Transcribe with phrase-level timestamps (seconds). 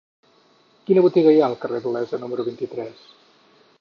[0.87, 3.05] Quina botiga hi ha al carrer d'Olesa número vint-i-tres?